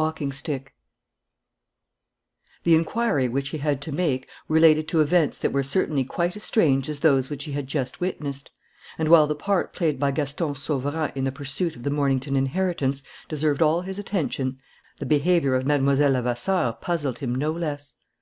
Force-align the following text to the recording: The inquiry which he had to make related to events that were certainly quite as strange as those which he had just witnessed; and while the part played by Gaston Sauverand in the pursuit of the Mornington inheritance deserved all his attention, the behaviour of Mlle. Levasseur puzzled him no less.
The 0.00 0.64
inquiry 2.74 3.28
which 3.28 3.50
he 3.50 3.58
had 3.58 3.82
to 3.82 3.92
make 3.92 4.26
related 4.48 4.88
to 4.88 5.02
events 5.02 5.36
that 5.36 5.52
were 5.52 5.62
certainly 5.62 6.04
quite 6.04 6.34
as 6.36 6.42
strange 6.42 6.88
as 6.88 7.00
those 7.00 7.28
which 7.28 7.44
he 7.44 7.52
had 7.52 7.66
just 7.66 8.00
witnessed; 8.00 8.50
and 8.96 9.10
while 9.10 9.26
the 9.26 9.34
part 9.34 9.74
played 9.74 10.00
by 10.00 10.10
Gaston 10.10 10.54
Sauverand 10.54 11.12
in 11.16 11.24
the 11.24 11.30
pursuit 11.32 11.76
of 11.76 11.82
the 11.82 11.90
Mornington 11.90 12.34
inheritance 12.34 13.02
deserved 13.28 13.60
all 13.60 13.82
his 13.82 13.98
attention, 13.98 14.58
the 14.96 15.04
behaviour 15.04 15.54
of 15.54 15.66
Mlle. 15.66 15.80
Levasseur 15.82 16.78
puzzled 16.80 17.18
him 17.18 17.34
no 17.34 17.52
less. 17.52 17.94